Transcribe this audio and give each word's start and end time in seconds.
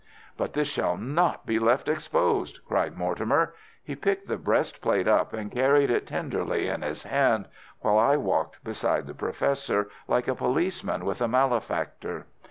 "But 0.35 0.53
this 0.53 0.67
shall 0.67 0.97
not 0.97 1.45
be 1.45 1.59
left 1.59 1.87
exposed!" 1.87 2.61
cried 2.65 2.97
Mortimer. 2.97 3.53
He 3.83 3.95
picked 3.95 4.27
the 4.27 4.37
breastplate 4.39 5.07
up 5.07 5.31
and 5.31 5.51
carried 5.51 5.91
it 5.91 6.07
tenderly 6.07 6.67
in 6.67 6.81
his 6.81 7.03
hand, 7.03 7.45
while 7.81 7.99
I 7.99 8.17
walked 8.17 8.63
beside 8.63 9.05
the 9.05 9.13
Professor, 9.13 9.91
like 10.07 10.27
a 10.27 10.33
policeman 10.33 11.05
with 11.05 11.21
a 11.21 11.27
malefactor. 11.27 12.25